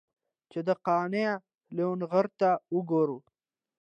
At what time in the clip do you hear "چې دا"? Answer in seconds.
0.51-0.73